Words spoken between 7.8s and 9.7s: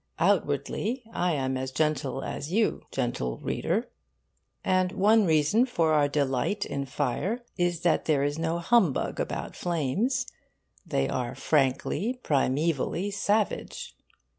that there is no humbug about